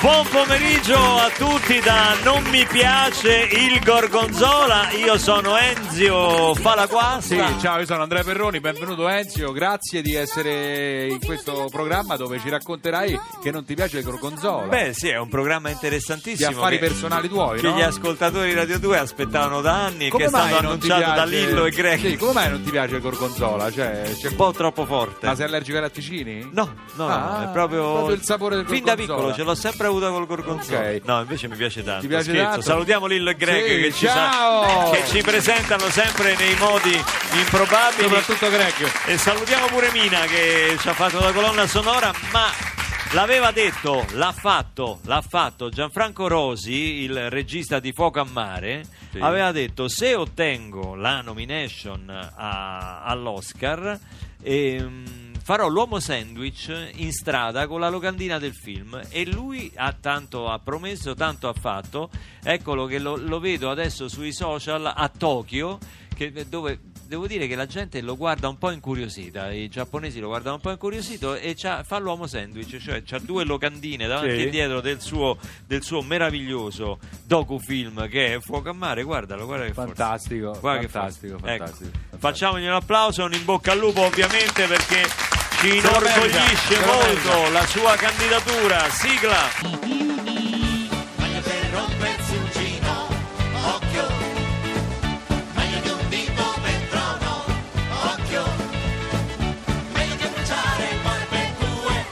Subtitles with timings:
[0.00, 7.20] Buon pomeriggio a tutti da Non mi piace il gorgonzola, io sono Enzio Falaquasta.
[7.20, 12.38] Sì, ciao, io sono Andrea Perroni, benvenuto Enzio, grazie di essere in questo programma dove
[12.40, 14.68] ci racconterai che non ti piace il gorgonzola.
[14.68, 16.48] Beh sì, è un programma di interessantissimo.
[16.48, 17.76] affari che- personali tuoi, Che no?
[17.76, 21.24] gli ascoltatori di Radio 2 aspettavano da anni e Come che è stato annunciato da
[21.26, 22.00] Lillo e Greg.
[22.00, 23.70] Sì, come mai non ti piace il gorgonzola?
[23.70, 25.26] Cioè, c'è Un po' troppo forte.
[25.26, 26.48] Ma sei allergico ai latticini?
[26.52, 27.92] No, no, no, Ah, no, è proprio...
[27.92, 29.16] proprio il sapore del Fin da gorgonzola.
[29.18, 30.78] piccolo ce l'ho sempre avuto col gorgonzola.
[30.80, 31.00] Ok.
[31.04, 32.00] No, invece mi piace tanto.
[32.02, 32.48] Ti piace Scherzo.
[32.48, 32.62] tanto?
[32.62, 34.90] Salutiamo Lillo e Greg Sì, che, ci ciao!
[34.90, 36.92] che ci presentano sempre nei modi
[37.38, 38.02] improbabili.
[38.08, 38.90] Soprattutto Greg.
[39.06, 42.46] E salutiamo pure Mina che ci ha fatto la colonna sonora, ma
[43.12, 49.18] l'aveva detto, l'ha fatto, l'ha fatto Gianfranco Rosi, il regista di Fuoco a Mare, Sì.
[49.20, 53.98] aveva detto se ottengo la nomination a- all'Oscar
[54.42, 55.19] ehm,
[55.50, 60.60] farò l'uomo sandwich in strada con la locandina del film e lui ha tanto ha
[60.60, 62.08] promesso, tanto ha fatto,
[62.44, 65.76] eccolo che lo, lo vedo adesso sui social a Tokyo
[66.14, 70.28] che- dove devo dire che la gente lo guarda un po' incuriosita, i giapponesi lo
[70.28, 74.42] guardano un po' incuriosito e fa l'uomo sandwich, cioè ha due locandine davanti Sì.
[74.46, 75.36] e dietro del suo,
[75.66, 79.94] del suo meraviglioso docufilm che è Fuoco a Mare, guardalo, guarda che forza.
[79.94, 81.52] Fantastico, Guarda che fantastico, forza.
[81.54, 82.18] Ecco, fantastico, fantastico.
[82.20, 85.02] Facciamogli un applauso, un in bocca al lupo ovviamente perché
[85.60, 88.88] ci inorgoglisce molto la sua candidatura.
[88.88, 89.50] Sigla!
[91.16, 93.08] Meglio per rompersi un gino,
[93.74, 94.06] occhio.
[95.52, 97.44] Meglio di un dito per trono,
[98.04, 98.42] occhio.
[99.92, 102.04] Meglio che bruciare barbecue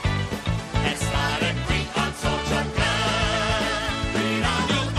[0.84, 4.90] e stare qui al social club di Radio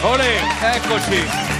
[0.00, 0.10] 2.
[0.10, 0.40] Olè,
[0.74, 1.55] eccoci.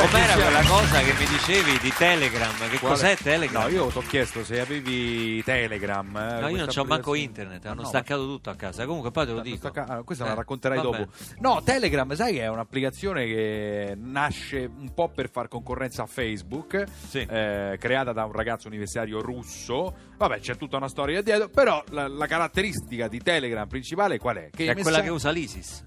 [0.00, 2.50] Com'era quella cosa che mi dicevi di Telegram?
[2.70, 2.94] Che Quale?
[2.94, 3.62] cos'è Telegram?
[3.62, 6.16] No, io ti ho chiesto se avevi Telegram.
[6.16, 8.86] eh, No, io non c'ho manco internet, hanno No, staccato tutto a casa.
[8.86, 9.56] Comunque poi te lo dico.
[9.68, 10.98] stacca- ah, questa Eh, la racconterai vabbè.
[10.98, 11.10] dopo.
[11.40, 16.82] No, Telegram, sai che è un'applicazione che nasce un po' per far concorrenza a Facebook,
[17.08, 17.18] Sì.
[17.20, 19.94] eh, creata da un ragazzo universitario russo.
[20.16, 24.50] Vabbè, c'è tutta una storia dietro, però la, la caratteristica di Telegram principale qual è?
[24.50, 25.82] Che È i quella messa- che usa l'ISIS.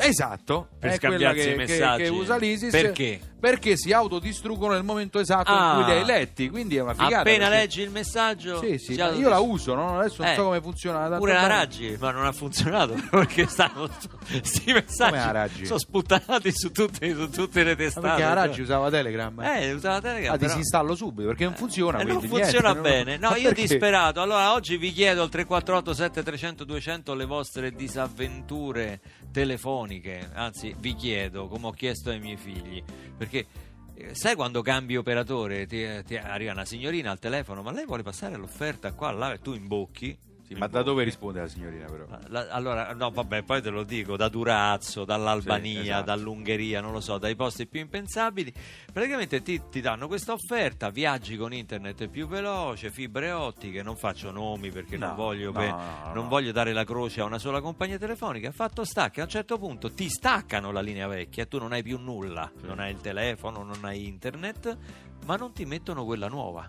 [0.00, 2.02] Esatto, Per è quella che, i che- messaggi.
[2.04, 3.20] che usa l'ISIS Perché?
[3.38, 5.76] Perché si autodistruggono nel momento esatto Ah.
[5.78, 7.18] in cui li hai letti, quindi è una figata.
[7.20, 9.98] Appena perché- leggi il messaggio, Sì, sì, ma io la uso, no?
[10.00, 11.16] adesso non Eh, so come funziona.
[11.16, 11.46] Pure la.
[11.46, 13.88] Raggi, ma non ha funzionato perché stanno
[14.28, 15.66] questi messaggi Come la Raggi?
[15.66, 18.06] sono sputtanati su tutte, su tutte le Ma testate.
[18.08, 19.40] perché la Raggi usava Telegram?
[19.40, 20.34] Eh, usava Telegram.
[20.34, 21.98] Ah, però- disinstallo subito perché non funziona.
[21.98, 23.10] Eh, non funziona niente, bene.
[23.12, 23.60] non- No, Ma io perché?
[23.62, 24.20] disperato.
[24.20, 29.00] Allora, oggi vi chiedo al 348 7300 200 le vostre disavventure
[29.30, 30.30] telefoniche.
[30.32, 32.82] Anzi, vi chiedo, come ho chiesto ai miei figli,
[33.16, 33.46] perché
[33.94, 38.02] eh, sai quando cambi operatore ti, ti arriva una signorina al telefono, ma lei vuole
[38.02, 40.27] passare l'offerta qua là e tu imbocchi?
[40.48, 42.06] Sì, ma da dove risponde la signorina però?
[42.28, 46.04] La- allora, no, vabbè, poi te lo dico, da Durazzo, dall'Albania, Sì, esatto.
[46.06, 48.50] dall'Ungheria, non lo so, dai posti più impensabili,
[48.90, 54.30] praticamente ti, ti danno questa offerta, viaggi con internet più veloce, fibre ottiche, non faccio
[54.30, 56.28] nomi perché non, No, voglio, no, che- no, no, non no.
[56.28, 59.58] voglio dare la croce a una sola compagnia telefonica, fatto sta che a un certo
[59.58, 63.62] punto ti staccano la linea vecchia, tu non hai più nulla, non hai il telefono,
[63.64, 64.78] non hai internet,
[65.26, 66.66] ma non ti mettono quella nuova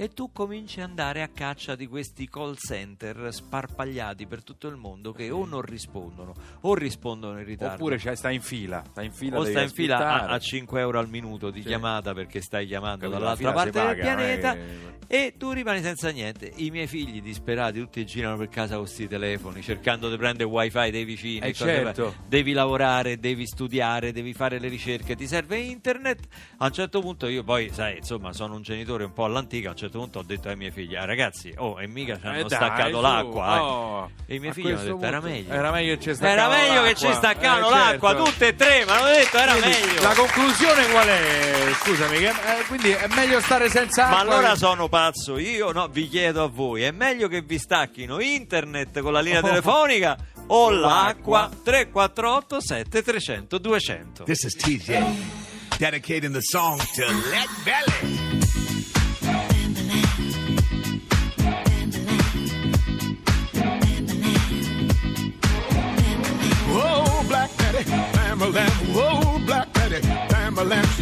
[0.00, 4.76] e tu cominci ad andare a caccia di questi call center sparpagliati per tutto il
[4.76, 9.02] mondo che o non rispondono o rispondono in ritardo Oppure c'è- sta in fila, sta
[9.02, 11.66] in fila o stai in fila a, a 5 euro al minuto di Sì.
[11.66, 15.80] chiamata perché stai chiamando Capito, dall'altra parte del paga, è pianeta che- e tu rimani
[15.80, 16.52] senza niente.
[16.56, 20.90] I miei figli disperati tutti girano per casa con questi telefoni cercando di prendere wifi
[20.90, 21.38] dei vicini.
[21.46, 22.14] Eh, certo.
[22.28, 26.28] Devi lavorare, devi studiare, devi fare le ricerche, ti serve internet.
[26.58, 29.68] A un certo punto io poi, sai, insomma, sono un genitore un po' all'antica.
[29.68, 32.26] A un certo punto ho detto ai miei figli, "Ah, ragazzi, oh, e mica ci
[32.26, 33.54] hanno Eh, dai, staccato su, l'acqua.
[33.56, 34.10] eh." oh.
[34.26, 35.52] E i miei figli hanno detto, era meglio.
[35.52, 37.08] Era meglio che ci Era staccavano meglio che l'acqua.
[37.08, 38.24] ci staccavano Eh, l'acqua, certo.
[38.24, 40.02] tutte e tre, ma hanno detto era Quindi, meglio.
[40.02, 41.72] La conclusione qual è?
[41.82, 44.34] Scusami, che- eh, quindi è meglio stare senza Ma acqua.
[44.34, 45.72] allora che- sono pazzo io?
[45.72, 49.42] No, vi chiedo a voi, è meglio che vi stacchino internet con la linea Oh.
[49.42, 50.16] telefonica
[50.48, 51.40] o L'acqua.
[51.40, 51.50] l'acqua?
[51.64, 55.04] 348 7300 200 This is TJ,
[55.78, 57.97] dedicating the song to Let Belly.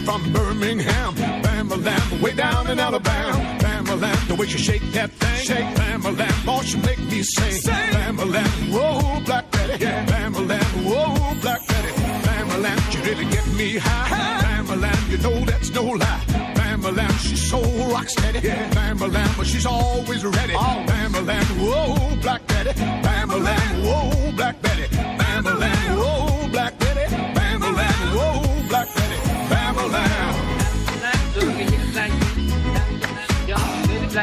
[0.06, 5.76] From Birmingham, Bam-a-lam, way down in Alabama, Bam-a-lam, the way she shake that thing, shake,
[5.76, 11.92] Bam-a-lam, boy, she make me sing, Bam-a-lam, whoa, Black Betty, Bam-a-lam, whoa, Black Betty,
[12.24, 16.22] Bam-a-lam, she really get me high, Bam-a-lam, you know that's no lie,
[16.54, 17.60] Bam-a-lam, she's so
[17.90, 18.40] rock steady.
[18.74, 20.52] Bam-a-lam, but she's always ready.
[20.52, 22.72] Bam-a-lam, whoa, Black Betty.
[23.02, 24.86] Bam-a-lam, whoa, Black Betty.
[24.94, 26.25] Bam-a-lam, whoa,
[34.18, 34.22] Oh,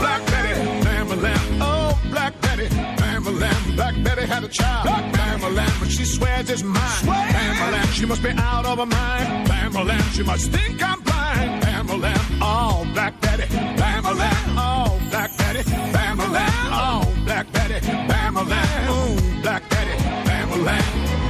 [0.00, 1.14] black Betty, lamb a.
[1.60, 3.30] Oh, black Betty, lamb a.
[3.76, 4.86] Black Betty had a child.
[4.86, 7.06] Lamb a but she swears it's mine.
[7.06, 9.48] Lamb a she must be out of her mind.
[9.48, 11.01] bam a she must think I'm
[11.32, 11.60] time.
[11.60, 13.44] Bama lamb, all black daddy.
[13.80, 15.62] Bama lamb, all black daddy.
[15.94, 17.80] Bama lamb, all black daddy.
[18.08, 19.96] Bama lamb, black daddy.
[20.26, 21.21] Bama lamb.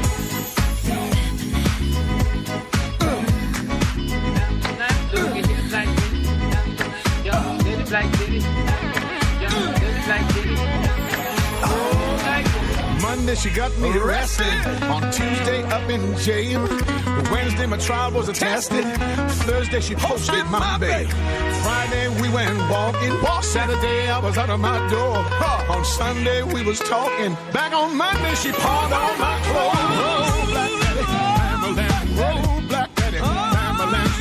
[13.23, 14.53] Monday she got me arrested.
[14.91, 16.61] On Tuesday up in jail.
[17.31, 18.85] Wednesday my trial was attested.
[19.47, 21.09] Thursday she posted my bail.
[21.63, 23.13] Friday we went walking.
[23.43, 25.19] Saturday I was out of my door.
[25.71, 27.37] On Sunday we was talking.
[27.53, 29.77] Back on Monday she pawned all my clothes.
[30.03, 31.05] Oh, Black Betty,
[31.79, 33.19] Bam-a-lam, oh, Black Betty,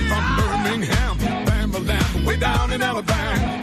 [0.10, 2.24] from Birmingham.
[2.24, 3.61] Way down in Alabama.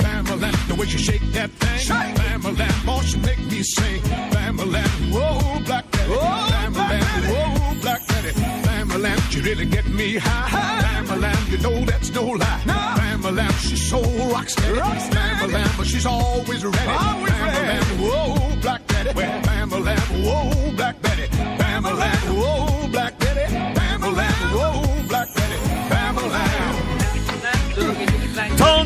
[0.79, 1.89] Way she shake that thing.
[1.89, 4.01] Bam-a-lam, oh, she make me sing.
[4.31, 6.09] Bam-a-lam, whoa, Black Betty.
[6.09, 7.03] Bam-a-lam,
[7.33, 8.33] whoa, Black Betty.
[8.65, 10.81] Bam-a-lam, she really get me high.
[10.83, 12.63] Bam-a-lam, you know that's no lie.
[12.65, 14.79] Bam-a-lam, she's so rock steady.
[14.79, 16.77] Bam-a-lam, but she's always ready.
[16.77, 19.13] Bam-a-lam, whoa, Black Betty.
[19.15, 21.27] Bam-a-lam, whoa, Black Betty.
[21.59, 22.78] Bam-a-lam, whoa,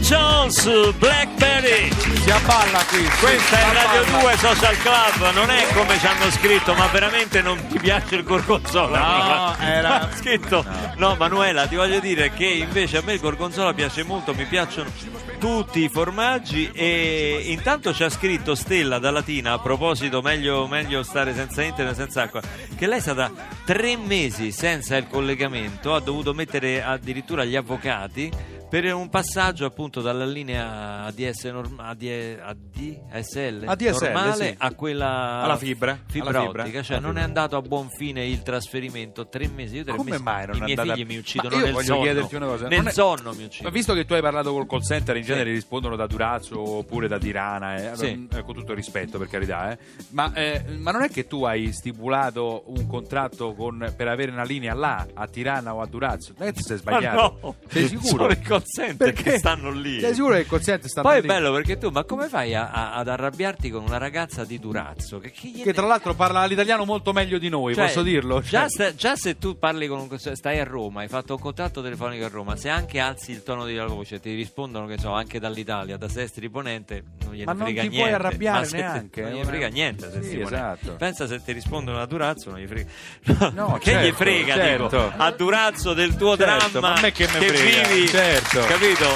[0.02, 1.88] Jones, Blackberry.
[1.92, 3.04] Si abballa qui.
[3.20, 4.20] Questa è Radio abballa.
[4.20, 8.24] 2 Social Club, non è come ci hanno scritto, ma veramente non ti piace il
[8.24, 8.98] gorgonzola?
[8.98, 10.64] No, era- Ha scritto.
[10.96, 11.14] No.
[11.16, 14.90] Manuela, ti voglio dire che invece a me il gorgonzola piace molto, mi piacciono
[15.38, 21.02] tutti i formaggi e intanto ci ha scritto Stella da Latina a proposito meglio, meglio
[21.02, 22.40] stare senza internet senza acqua
[22.76, 23.28] che lei è stata
[23.64, 28.30] tre mesi senza il collegamento ha dovuto mettere addirittura gli avvocati
[28.72, 34.54] per un passaggio appunto dalla linea ADS norm- AD- ADSL, ADSL, normale sì.
[34.56, 37.42] a quella Alla fibra, fibra alla fibra, ottica, cioè alla non è fibra.
[37.42, 40.58] andato a buon fine il trasferimento tre mesi, io tre Come mesi mai non i
[40.60, 42.90] è miei andata- figli mi Ma uccidono nel voglio sonno chiederti una cosa, nel è-
[42.92, 45.94] sonno mi Ma uccidono visto che tu hai parlato col call center, in genere rispondono
[45.94, 48.26] da Durazzo oppure da Tirana, eh, Sì.
[48.32, 49.78] eh, con tutto il rispetto per carità, eh.
[50.12, 54.44] ma, eh, ma non è che tu hai stipulato un contratto con- per avere una
[54.44, 56.32] linea là, a Tirana o a Durazzo?
[56.38, 57.38] Non è che ti sei sbagliato?
[57.42, 58.28] no, Sei sicuro?
[58.62, 60.00] Call center che stanno lì.
[60.00, 61.26] Sei sicuro che il call center sta Poi è lì?
[61.26, 65.18] bello perché tu, ma come fai a- a- ad arrabbiarti con una ragazza di Durazzo?
[65.18, 68.40] Che, che Che tra l'altro parla l'italiano molto meglio di noi, Cioè, posso dirlo?
[68.40, 71.40] Già, Cioè, sta- già se tu parli con un, stai a Roma, hai fatto un
[71.40, 75.12] contatto telefonico a Roma, se anche alzi il tono della voce, ti rispondono che so,
[75.12, 77.96] anche dall'Italia, da Sestri Ponente, non gliene Ma non frega ti niente.
[78.08, 80.10] puoi arrabbiare Ma se- neanche, Non è gli una- frega niente.
[80.10, 80.92] Sestri Sì, esatto.
[80.96, 83.50] Pensa se ti rispondono a Durazzo, non gli frega.
[83.54, 84.84] No, che certo, gli frega, certo.
[84.84, 88.51] dico, a Durazzo del tuo Certo, dramma ma a me che frega, vivi, certo.
[88.60, 89.06] Capito?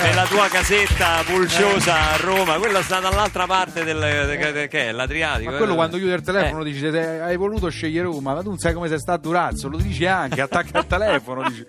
[0.00, 4.92] Nella tua casetta pulciosa a Roma, quella sta dall'altra parte del de- de- che è
[4.92, 5.50] l'Adriatico.
[5.50, 5.76] Ma quello eh?
[5.76, 6.64] quando chiude il telefono Eh.
[6.64, 9.68] dice "Se hai voluto scegliere Roma, ma tu non sai come sei sta a Durazzo,
[9.68, 11.66] lo dici anche, attacca al telefono, dici.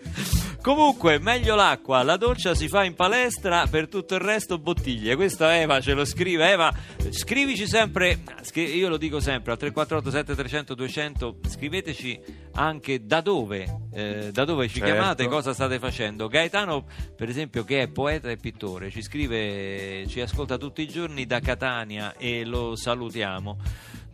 [0.62, 5.16] Comunque, meglio l'acqua, la doccia si fa in palestra, per tutto il resto bottiglie.
[5.16, 6.50] Questa Eva ce lo scrive.
[6.52, 6.72] Eva,
[7.12, 12.20] scrivici sempre, scri- io lo dico sempre, al 348 7300 200, scriveteci
[12.56, 14.92] anche da dove, eh, da dove ci Certo.
[14.94, 16.28] chiamate, cosa state facendo.
[16.28, 16.86] Gaetano,
[17.16, 21.40] per esempio, che è poeta e pittore, ci scrive, ci ascolta tutti i giorni da
[21.40, 23.58] Catania e lo salutiamo.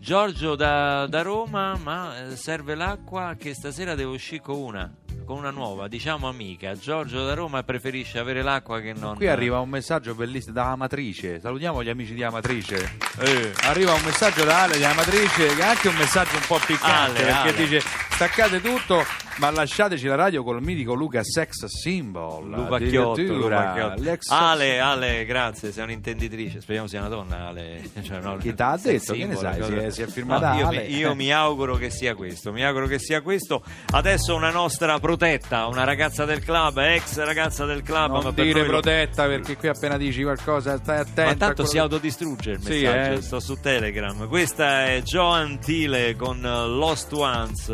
[0.05, 4.93] Giorgio da, da Roma, ma eh, serve l'acqua che stasera devo uscire con una,
[5.25, 6.75] con una nuova, diciamo amica.
[6.75, 9.15] Giorgio da Roma preferisce avere l'acqua che non...
[9.15, 11.39] Qui arriva un messaggio bellissimo da Amatrice.
[11.39, 12.97] Salutiamo gli amici di Amatrice.
[13.17, 13.51] Eh.
[13.63, 17.23] Arriva un messaggio da Ale di Amatrice, che è anche un messaggio un po' piccante
[17.23, 17.55] Ale, perché Ale.
[17.55, 17.81] dice
[18.11, 19.03] staccate tutto,
[19.37, 22.49] ma lasciateci la radio col mitico Luca Sex Symbol.
[22.49, 24.01] Lupacchiotto, Lupacchiotto.
[24.01, 26.61] l'ex- Ale, Ale, grazie, sei un'intenditrice.
[26.61, 27.81] Speriamo sia una donna, Ale.
[28.01, 29.13] Cioè, no, Chi t'ha detto?
[29.13, 29.63] Che ne symbol, sai?
[29.63, 30.85] Si è- si è firmata No, io, Ale.
[30.87, 32.51] mi, io mi auguro che sia questo.
[32.51, 33.63] Mi auguro che sia questo.
[33.91, 38.11] Adesso una nostra protetta, una ragazza del club, ex ragazza del club.
[38.11, 41.21] ma Non per dire noi lo- protetta perché qui appena dici qualcosa stai attento.
[41.31, 43.21] Ma tanto si che- autodistrugge il Sì, messaggio, eh.
[43.21, 44.27] sto su Telegram.
[44.27, 47.73] Questa è Joan Tile con Lost Ones,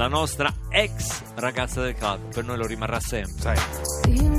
[0.00, 3.54] la nostra ex ragazza del club, per noi lo rimarrà sempre.
[3.54, 4.30] Sai.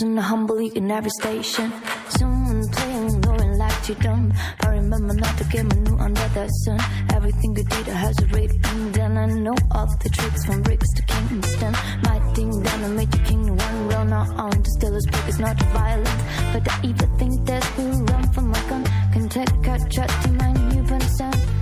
[0.00, 1.72] I was in every station.
[2.08, 4.32] Someone playing and like you dumb.
[4.60, 6.78] I remember not to get my new under the sun.
[7.12, 10.62] Everything you did I has a already been Then I know all the tricks from
[10.62, 11.72] bricks to Kingston.
[12.04, 15.40] My thing done, I made you king one run on to still as big as
[15.40, 16.20] not violent.
[16.52, 18.84] But I even think there's who run for my gun.
[19.12, 21.57] Can take a trust in my new concern.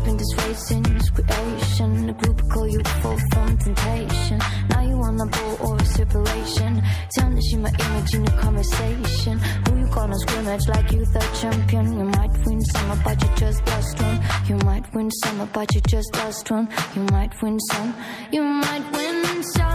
[0.00, 2.06] Ella's been disgracing his creation.
[2.06, 4.38] The group call you for from temptation.
[4.70, 6.82] Now you on the ball or a separation.
[7.16, 9.38] Tarnishing my image in a conversation.
[9.38, 11.98] Who you gonna scrimmage like you the champion?
[11.98, 14.20] You might win some, but you just lost one.
[14.48, 16.68] You might win some, but you just lost one.
[16.94, 17.94] You might win some.
[18.32, 19.69] You might win some,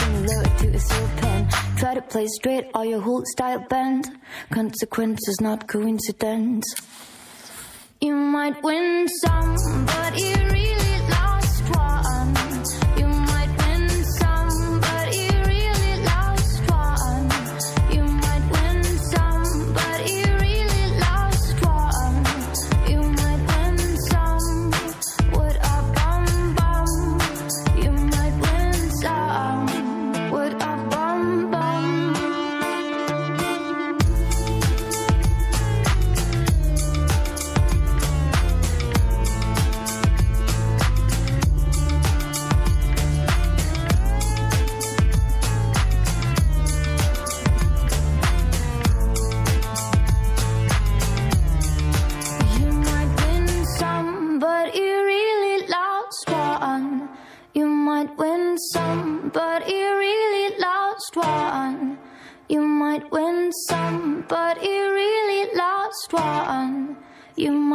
[0.00, 1.48] similar to a.
[1.76, 4.04] Try to play straight or your whole style bend.
[4.50, 6.66] Consequences, not coincidence.
[8.00, 10.39] You might win some, but you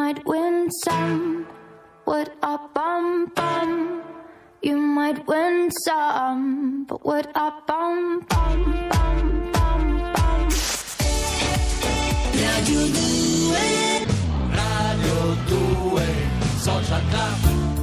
[0.05, 1.47] might win some.
[2.03, 4.03] What a bum bum.
[4.61, 10.49] You might win some, but what a bum bum bum bum bum.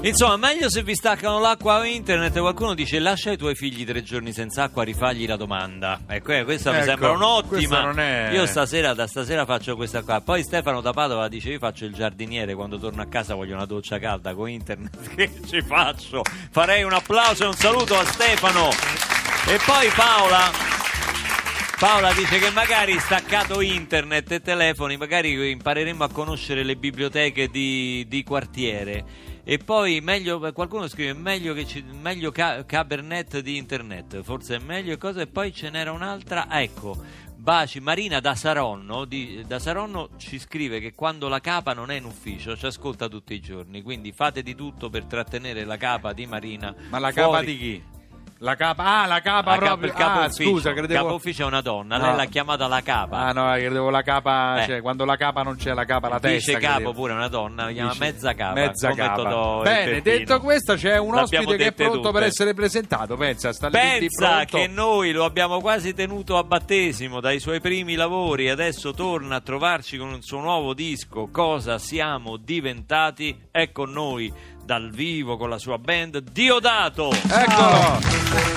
[0.04, 2.36] Insomma, meglio se vi staccano l'acqua o internet.
[2.36, 6.00] Qualcuno dice lascia i tuoi figli tre giorni senza acqua, rifagli la domanda.
[6.08, 7.92] Ecco, eh, questa mi Ecco, sembra un'ottima.
[7.94, 10.20] è- Io stasera, da stasera faccio questa qua.
[10.20, 12.54] Poi Stefano da Padova dice: Io faccio il giardiniere.
[12.56, 14.90] Quando torno a casa voglio una doccia calda con internet.
[15.14, 16.22] Che ci faccio?
[16.50, 18.70] Farei un applauso e un saluto a Stefano.
[19.46, 20.50] E poi Paola.
[21.78, 28.04] Paola dice che magari staccato internet e telefoni, magari impareremo a conoscere le biblioteche di,
[28.08, 29.30] di quartiere.
[29.44, 34.58] E poi meglio, qualcuno scrive meglio, che ci, meglio ca- Cabernet di internet, forse è
[34.58, 35.20] meglio e cosa.
[35.20, 36.96] E poi ce n'era un'altra, ah, ecco,
[37.34, 41.96] Baci Marina da Saronno, di- da Saronno ci scrive che quando la capa non è
[41.96, 46.12] in ufficio ci ascolta tutti i giorni, quindi fate di tutto per trattenere la capa
[46.12, 46.72] di Marina.
[46.88, 47.30] Ma la fuori.
[47.30, 47.82] capa di chi?
[48.42, 49.88] La capa, ah, la capa La capa- proprio.
[49.88, 50.50] il capo ah, ufficio.
[50.50, 51.02] scusa, Il credevo.
[51.04, 52.06] capo ufficio è una donna, No.
[52.06, 53.18] lei l'ha chiamata la capa.
[53.18, 54.66] Ah, no, credevo la capa, Eh.
[54.66, 56.58] cioè, quando la capa non c'è la capa, la Dice testa.
[56.58, 56.92] capo credevo.
[56.92, 58.52] pure una donna, la chiama Dice- mezza capa.
[58.54, 59.60] Mezza capa.
[59.62, 62.10] Bene, detto questo, c'è un L'abbiamo ospite che è pronto tutte.
[62.10, 63.16] per essere presentato.
[63.16, 67.94] Pensa, sta lì Pensa che noi lo abbiamo quasi tenuto a battesimo dai suoi primi
[67.94, 73.38] lavori, adesso torna a trovarci con un suo nuovo disco, Cosa siamo diventati?
[73.52, 74.32] È con noi
[74.64, 77.10] dal vivo con la sua band Diodato.
[77.12, 78.51] Eccolo!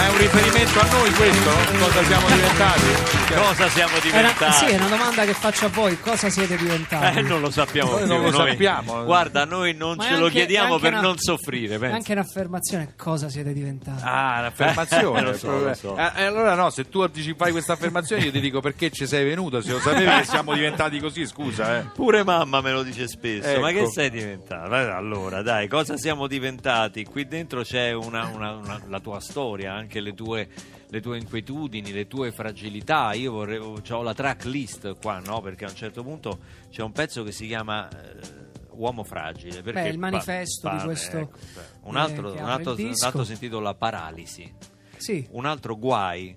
[0.00, 1.50] Ma è un riferimento a noi questo?
[1.78, 3.18] Cosa siamo diventati?
[3.34, 4.52] Cosa siamo diventati?
[4.52, 7.18] sì, è una domanda che faccio a voi, cosa siete diventati?
[7.18, 9.04] Eh, non lo sappiamo Noi più, non lo noi- sappiamo.
[9.04, 11.74] Guarda, noi non Ma ce è lo anche- chiediamo anche per una- non soffrire.
[11.74, 11.96] È pensa.
[11.96, 14.00] anche un'affermazione, cosa siete diventati?
[14.02, 15.20] Ah, un'affermazione.
[15.20, 15.96] Lo so, lo so.
[15.98, 19.24] Eh, eh, allora no, se tu fai questa affermazione io ti dico perché ci sei
[19.26, 21.84] venuto, se lo sapevi che siamo diventati così, scusa, eh.
[21.94, 23.60] Pure mamma me lo dice spesso, Ecco.
[23.60, 24.74] ma che sei diventato?
[24.74, 27.04] Eh, Allora, dai, cosa siamo diventati?
[27.04, 30.48] Qui dentro c'è una, una- una- la tua storia, anche le tue,
[30.88, 33.12] le tue inquietudini, le tue fragilità.
[33.14, 35.40] Io vorrei, ho la track list qua, no?
[35.40, 36.38] Perché a un certo punto
[36.70, 39.62] c'è un pezzo che si chiama eh, Uomo fragile.
[39.62, 41.38] Perché Beh, il manifesto pa- di pa- questo, ecco,
[41.82, 44.54] un, eh, altro, che un, altro, un altro si intitola Paralisi,
[44.96, 45.26] Sì.
[45.32, 46.36] un altro Guai.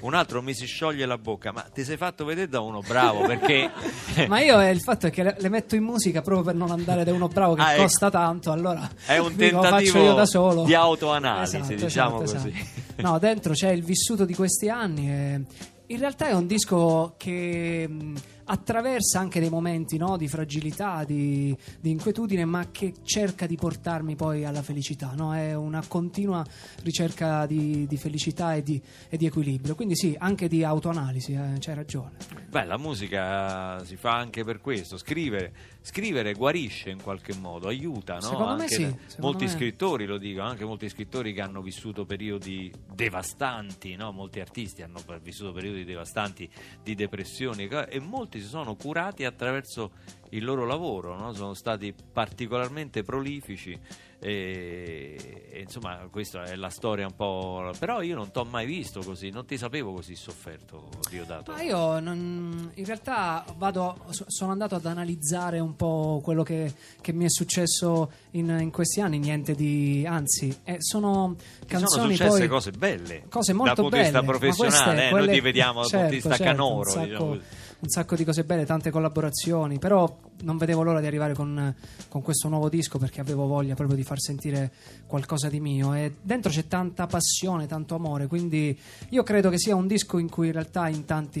[0.00, 3.24] Un altro mi si scioglie la bocca, ma ti sei fatto vedere da uno bravo
[3.26, 3.70] perché
[4.26, 6.70] Ma io eh, il fatto è che le, le metto in musica proprio per non
[6.72, 7.82] andare da uno bravo che Ah, ecco.
[7.82, 12.48] costa tanto, allora È un tentativo di autoanalisi, Esatto, diciamo esatto, così.
[12.58, 12.80] esatto.
[12.96, 15.44] No, dentro c'è il vissuto di questi anni e
[15.86, 21.56] in realtà è un disco che mh, attraversa anche dei momenti no, di fragilità, di,
[21.80, 25.12] di inquietudine, ma che cerca di portarmi poi alla felicità.
[25.14, 25.34] no?
[25.34, 26.44] È una continua
[26.82, 29.74] ricerca di, di felicità e di, e di equilibrio.
[29.74, 32.12] Quindi sì, anche di autoanalisi, eh, c'hai ragione.
[32.48, 38.14] Beh, la musica si fa anche per questo, scrivere, scrivere guarisce in qualche modo, aiuta,
[38.14, 38.20] no?
[38.20, 42.04] Secondo me Anche sì, molti me- scrittori lo dicono, anche molti scrittori che hanno vissuto
[42.04, 44.12] periodi devastanti, no?
[44.12, 46.48] Molti artisti hanno vissuto periodi devastanti
[46.82, 49.90] di depressioni e- e molti si sono curati attraverso
[50.30, 51.32] il loro lavoro, no?
[51.34, 53.78] Sono stati particolarmente prolifici
[54.22, 57.72] e, e, insomma questa è la storia un po'...
[57.76, 61.50] però io non ti ho mai visto così, non ti sapevo così sofferto, Diodato.
[61.50, 66.72] Ma io non- in realtà vado, so- sono andato ad analizzare un po' quello che,
[67.00, 70.06] che mi è successo in, in questi anni, niente di...
[70.06, 71.34] anzi, eh, sono
[71.66, 72.48] canzoni sono successe poi...
[72.48, 75.40] cose belle Cose molto dal punto belle, di vista professionale, queste, eh, quelle- noi ti
[75.40, 76.78] vediamo dal punto di certo, vista certo, canoro.
[76.78, 77.40] un sacco, diciamo
[77.82, 81.74] un sacco di cose belle, tante collaborazioni, però non vedevo l'ora di arrivare con,
[82.08, 84.70] con questo nuovo disco perché avevo voglia proprio di far sentire
[85.06, 85.94] qualcosa di mio.
[85.94, 88.78] E dentro c'è tanta passione, tanto amore, quindi
[89.10, 91.40] io credo che sia un disco in cui in realtà in tanti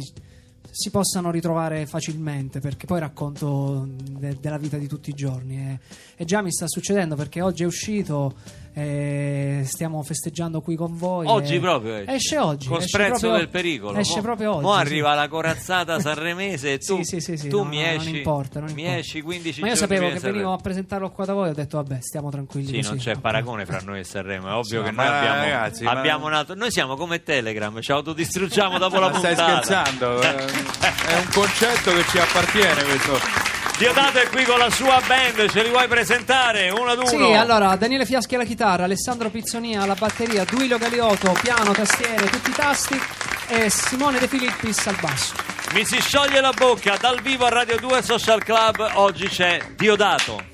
[0.70, 5.58] si possano ritrovare facilmente perché poi racconto de- della vita di tutti i giorni.
[5.58, 5.78] E,
[6.16, 8.34] e già mi sta succedendo perché oggi è uscito
[8.74, 12.12] e stiamo festeggiando qui con voi Oggi e- proprio esce.
[12.14, 14.80] esce oggi con esce sprezzo proprio- del pericolo esce Mo- proprio oggi mo sì.
[14.80, 18.06] arriva la corazzata sanremese e tu, Sì, sì, sì, sì, tu no, mi no, esci
[18.06, 18.98] non importa, non mi importa.
[19.00, 21.98] esci 15 ma io sapevo che venivo a presentarlo qua da voi ho detto vabbè
[22.00, 22.88] stiamo tranquilli Sì, così.
[22.88, 25.84] non c'è paragone fra noi e Sanremo, è ovvio Sì, che ma noi abbiamo, ragazzi,
[25.84, 26.54] ma- abbiamo nato.
[26.54, 29.84] Noi siamo come Telegram, ci autodistruggiamo dopo la Ma stai puntata.
[29.84, 30.20] scherzando?
[30.82, 33.51] Eh, È un concetto che ci appartiene questo.
[33.78, 36.70] Diodato è qui con la sua band, ce li vuoi presentare?
[36.70, 37.08] Uno ad uno.
[37.08, 42.50] Sì, allora Daniele Fiaschi alla chitarra, Alessandro Pizzonia alla batteria, Duilio Galiotto, piano, tastiere, tutti
[42.50, 43.00] i tasti
[43.48, 45.34] e Simone De Filippis al basso.
[45.74, 48.90] Mi si scioglie la bocca dal vivo a Radio 2 Social Club.
[48.94, 50.50] Oggi c'è Diodato.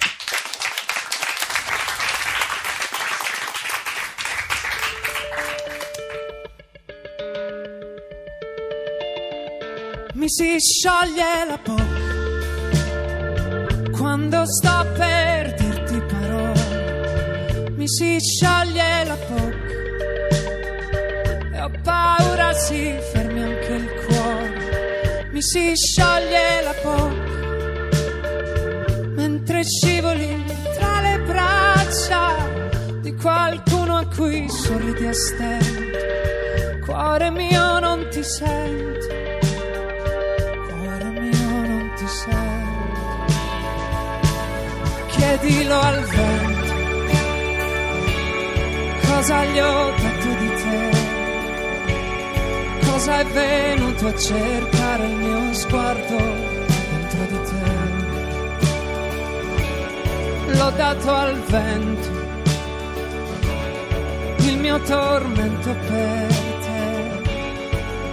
[10.15, 11.98] Mi si scioglie la bocca
[14.19, 17.71] quando sto per dirti parole.
[17.77, 19.77] Mi si scioglie la bocca
[21.55, 25.29] e ho paura si fermi anche il cuore.
[25.31, 27.37] Mi si scioglie la bocca
[29.15, 30.45] mentre scivoli
[30.77, 32.35] tra le braccia
[33.01, 35.87] di qualcuno a cui sorridi a stento.
[36.85, 39.38] Cuore mio non ti sento
[45.29, 46.75] chiedilo al vento.
[49.07, 50.91] Cosa gli ho detto di te?
[52.87, 57.67] Cosa è venuto a cercare il mio sguardo dentro di te?
[60.57, 62.17] L'ho dato al vento
[64.39, 67.17] il mio tormento per te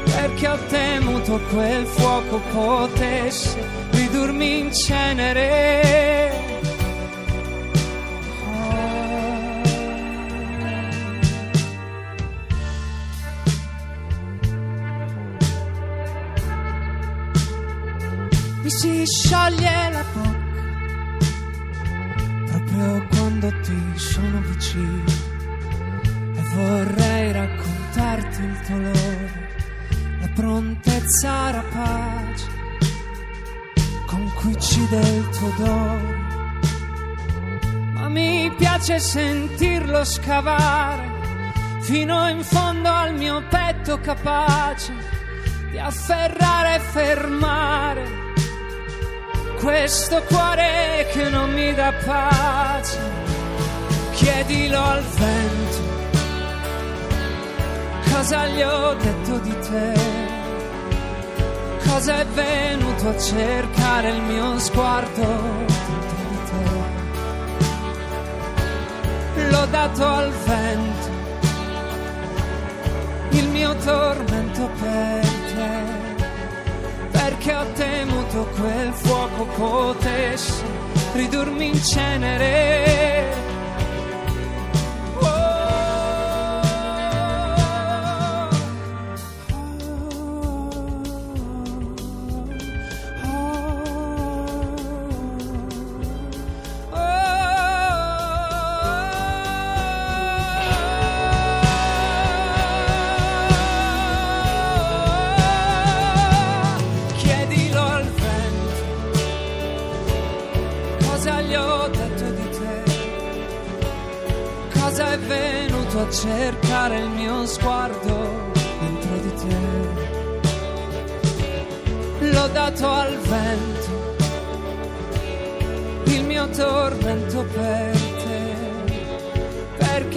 [0.04, 3.58] perché ho temuto quel fuoco potesse
[3.92, 6.65] ridurmi in cenere.
[18.78, 20.54] Si scioglie la bocca
[22.46, 25.04] proprio quando ti sono vicino
[26.36, 29.50] e vorrei raccontarti il dolore,
[30.20, 32.48] la prontezza rapace
[34.08, 36.24] con cui cide il tuo odore.
[37.94, 41.14] Ma mi piace sentirlo scavare
[41.80, 44.92] fino in fondo al mio petto capace
[45.72, 47.85] di afferrare e fermare
[49.66, 53.00] questo cuore che non mi dà pace.
[54.12, 55.94] Chiedilo al vento
[58.12, 59.94] cosa gli ho detto di te,
[61.86, 65.22] cosa è venuto a cercare il mio sguardo
[65.66, 66.40] dentro di
[69.34, 69.50] te.
[69.50, 71.10] L'ho dato al vento,
[73.32, 75.35] il mio tormento per
[77.46, 80.64] perché ho temuto quel fuoco potesse
[81.14, 83.45] ridurmi in cenere.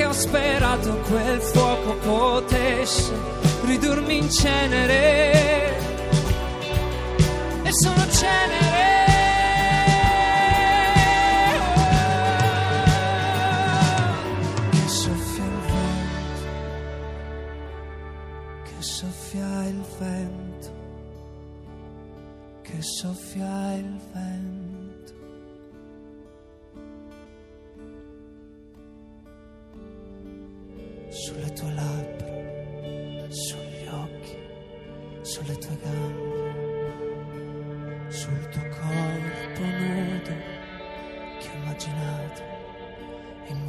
[0.08, 3.12] Ho sperato quel fuoco potesse
[3.64, 5.76] ridurmi in cenere
[7.62, 8.77] e sono cenere.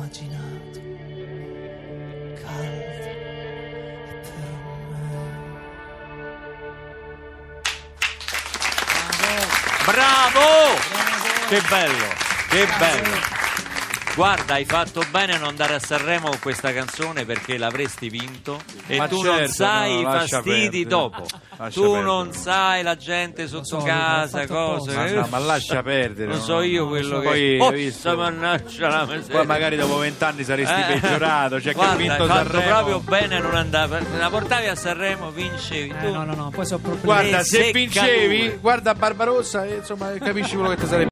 [0.10, 0.80] Immaginato,
[2.42, 4.50] caldo e per
[4.90, 5.20] me.
[9.86, 10.48] Bravo!
[11.48, 12.08] Che bello,
[12.50, 13.38] che bello.
[14.16, 18.62] Guarda, hai fatto bene a non andare a Sanremo con questa canzone perché l'avresti vinto
[18.88, 20.86] e Ma tu non certo, sai no, i lascia fastidi perdere.
[20.86, 21.26] dopo.
[21.60, 22.04] Lascia tu perdere.
[22.06, 24.96] non sai la gente sotto so, casa, cose.
[24.96, 27.20] Ma no, ma lascia perdere, Lo so no, io no, quello so.
[27.20, 28.00] che Poi, oh, hai visto?
[28.00, 29.36] sta mannaggia la miseria.
[29.38, 32.68] Poi magari dopo vent'anni saresti Eh, peggiorato, cioè che ha guarda, vinto hai fatto Sanremo.
[32.70, 34.06] proprio bene non andare.
[34.18, 36.06] La portavi a Sanremo, vincevi tu.
[36.06, 37.04] Eh, no, no, no, poi sono problemi.
[37.06, 41.08] Guarda, se vincevi, guarda Barbarossa e insomma capisci quello che ti sarebbe